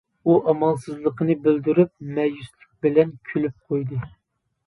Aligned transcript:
ئۇ 0.29 0.35
ئامالسىزلىقىنى 0.51 1.33
بىلدۈرۈپ 1.43 1.91
مەيۈسلۈك 2.17 2.67
بىلەن 2.87 3.11
كۈلۈپ 3.31 3.73
قويدى. 3.75 4.01